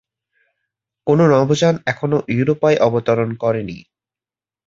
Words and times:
কোনো 1.07 1.23
নভোযান 1.27 1.75
এখনো 1.85 2.17
ইউরোপায় 2.29 2.77
অবতরণ 2.77 3.29
করে 3.33 3.61
নি। 3.63 3.77